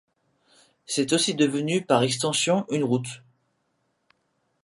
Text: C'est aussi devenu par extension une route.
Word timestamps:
C'est 0.87 1.13
aussi 1.13 1.35
devenu 1.35 1.85
par 1.85 2.01
extension 2.01 2.65
une 2.71 2.83
route. 2.83 3.21